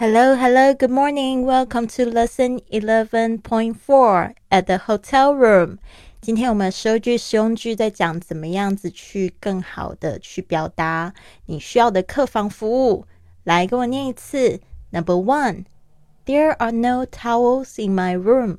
[0.00, 1.44] Hello, hello, good morning.
[1.44, 5.78] Welcome to lesson 11.4 at the hotel room.
[6.20, 11.14] 今天我们收句实用句在讲怎么样子去更好的去表达
[11.46, 13.06] 你需要的客房服务。
[13.44, 14.60] 来，跟我念一次。
[14.90, 15.64] Number one,
[16.24, 18.58] there are no towels in my room.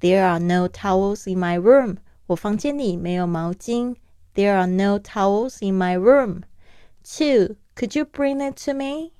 [0.00, 1.96] There are no towels in my room.
[2.28, 3.96] 我房间里没有毛巾。
[4.34, 6.42] There are no towels in my room.
[7.02, 9.11] Two, could you bring it to me?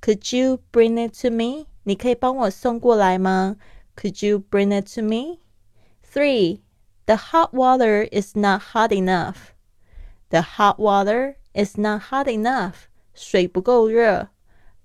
[0.00, 1.66] Could you bring it to me?
[1.84, 3.56] 你可以帮我送过来吗？
[3.96, 5.40] Could you bring it to me?
[6.02, 6.60] Three,
[7.06, 9.52] the hot water is not hot enough.
[10.30, 12.88] The hot water is not hot enough.
[13.14, 14.28] 水不够热。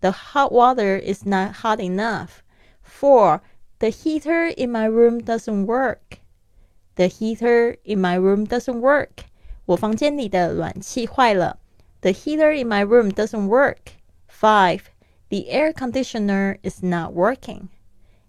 [0.01, 2.43] The hot water is not hot enough.
[2.81, 3.41] Four,
[3.79, 6.19] the heater in my room doesn't work.
[6.95, 9.25] The heater in my room doesn't work.
[9.65, 11.59] 我房间里的暖气坏了。
[12.01, 13.93] The heater in my room doesn't work.
[14.27, 14.81] Five,
[15.33, 17.69] the air conditioner is not working.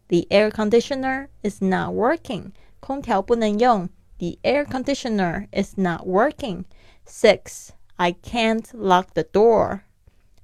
[0.09, 2.53] The air conditioner is not working.
[2.81, 3.89] 空调不能用。
[4.19, 6.65] The air conditioner is not working.
[7.07, 9.85] Six, I can't lock the door.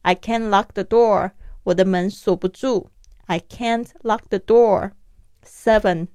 [0.02, 1.32] I can't lock the door.
[1.64, 2.90] 我的门锁不住。
[3.26, 4.92] I can't lock the door.
[5.42, 6.08] Seven,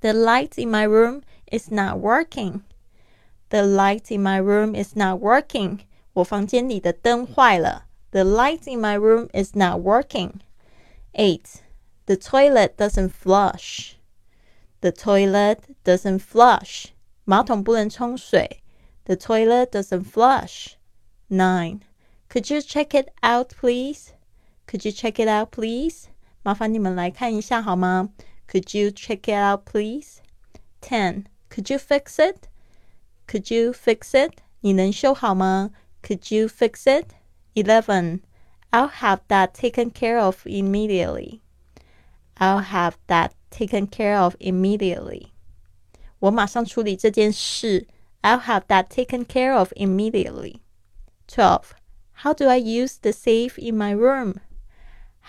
[0.00, 2.62] the light in my room is not working.
[3.50, 5.80] The light in my room is not working.
[6.12, 7.86] 我房间里的灯坏了。
[8.12, 10.40] The light in my room is not working.
[11.14, 11.62] 8.
[12.06, 13.98] The toilet doesn't flush.
[14.80, 16.86] The toilet doesn't flush.
[17.24, 18.62] 马桶不能冲水。
[19.04, 20.76] The toilet doesn't flush.
[21.28, 21.80] 9.
[22.30, 24.12] Could you check it out, please?
[24.66, 26.06] Could you check it out, please?
[26.42, 28.10] 麻烦你们来看一下好吗？
[28.50, 30.20] Could you check it out, please?
[30.80, 31.24] 10.
[31.50, 32.48] Could you fix it?
[33.26, 34.38] Could you fix it?
[34.60, 35.70] 你能修好吗？
[36.02, 37.08] Could you fix it?
[37.54, 38.22] 11.
[38.70, 41.40] I'll have that taken care of immediately.
[42.36, 45.28] I'll have that taken care of immediately.
[46.20, 47.86] 我马上处理这件事。
[48.22, 50.60] I'll have that taken care of immediately.
[51.28, 51.74] 12.
[52.22, 54.40] How do I use the safe in my room?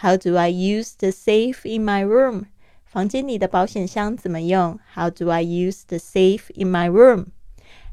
[0.02, 2.46] How do I use the safe in my room?
[2.84, 4.80] 房间里的保险箱怎么用？
[4.96, 7.28] How do I use the safe in my room?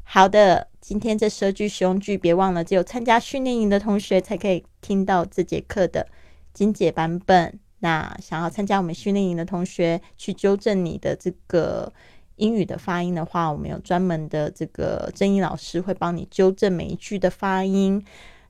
[0.03, 6.04] 好的， 今天这十句实用句，别忘了，只有参加训练营的同学才可以听到这节课的
[6.52, 7.56] 精简版本。
[7.78, 11.92] 那想要参加我们训练营的同学，去纠正你的这个
[12.34, 18.04] 英语的发音的话，我们有专门的这个正音老师会帮你纠正每一句的发音。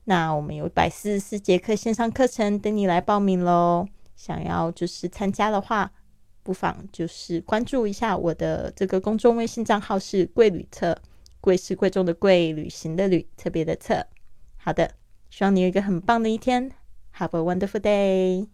[0.05, 3.87] 那我们有一百四十四节课线上课程等你来报名喽。
[4.15, 5.91] 想要就是参加的话，
[6.41, 10.97] 不妨就是关注一下我的这个公众微信账号是贵旅特。
[11.43, 14.07] 贵是贵重的贵，旅行的旅，特别的特。
[14.55, 14.91] 好的，
[15.29, 16.71] 希望你有一个很棒的一天。
[17.17, 18.47] Have a wonderful day.